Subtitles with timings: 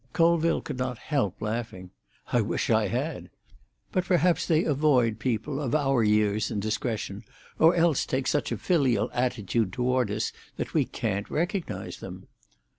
[0.13, 1.91] Colville could not help laughing.
[2.33, 3.29] "I wish I had.
[3.91, 7.23] But perhaps they avoid people of our years and discretion,
[7.59, 12.25] or else take such a filial attitude toward us that we can't recognise them."